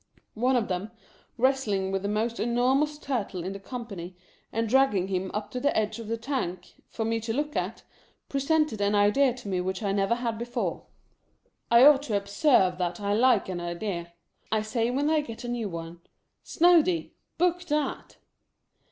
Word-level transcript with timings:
One 0.33 0.55
of 0.55 0.67
them, 0.67 0.89
wrestling 1.37 1.91
with 1.91 2.01
the 2.01 2.07
most 2.09 2.39
enormous 2.39 2.97
Turtle 2.97 3.43
in 3.43 3.53
company, 3.59 4.15
and 4.51 4.67
dragging 4.67 5.09
him 5.09 5.29
up 5.31 5.51
to 5.51 5.59
the 5.59 5.77
edge 5.77 5.99
of 5.99 6.07
the 6.07 6.17
tank, 6.17 6.81
for 6.87 7.05
me 7.05 7.19
to 7.19 7.31
look 7.33 7.55
at, 7.55 7.83
presented 8.27 8.81
an 8.81 8.95
idea 8.95 9.31
to 9.35 9.47
me 9.47 9.61
which 9.61 9.83
I 9.83 9.91
never 9.91 10.15
had 10.15 10.39
before. 10.39 10.87
I 11.69 11.83
ought 11.85 12.01
to 12.09 12.15
ob 12.15 12.21
LIVELY 12.21 12.27
TURTLE. 12.29 12.41
251 12.41 12.69
serve 12.69 12.77
that 12.79 12.99
I 12.99 13.13
like 13.13 13.47
an 13.47 13.59
idea. 13.59 14.13
I 14.51 14.63
say, 14.63 14.89
when 14.89 15.07
I 15.11 15.21
get 15.21 15.43
a 15.43 15.47
new 15.47 15.69
one, 15.69 16.01
"Snoady, 16.43 17.11
book 17.37 17.61
that!" 17.65 18.17